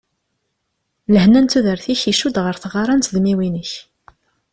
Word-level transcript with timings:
Lehna 1.13 1.39
n 1.43 1.47
tudert-ik 1.51 2.01
icudd 2.11 2.37
ɣer 2.41 2.55
tɣara 2.63 2.93
n 2.95 3.01
tedmiwin-ik. 3.01 3.73